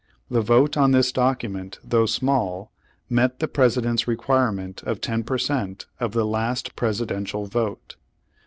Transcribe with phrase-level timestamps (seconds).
[0.31, 2.71] The vote on this document though small,
[3.07, 7.97] met the President's requirement of ten per cent, of the last Presidential vote.